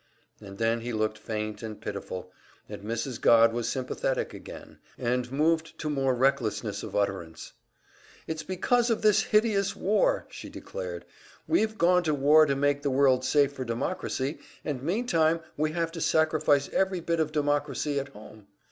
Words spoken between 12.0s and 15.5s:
to war to make the world safe for democracy, and meantime